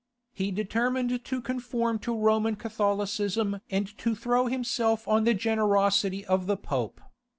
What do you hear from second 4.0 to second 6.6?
throw himself on the generosity of the